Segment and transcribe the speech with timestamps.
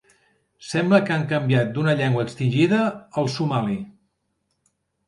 [0.69, 2.83] Sembla que han canviat d'una llengua extingida
[3.25, 3.79] al somali.